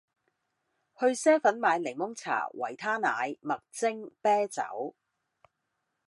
[0.99, 4.95] 去 Seven 買檸檬茶，維他奶，麥精，啤酒